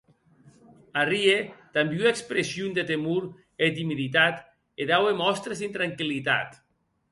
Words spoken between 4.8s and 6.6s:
e daue mòstres d’intranquillitat.